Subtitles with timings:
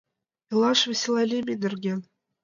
[0.51, 1.99] Илаш веселай лийме нерген.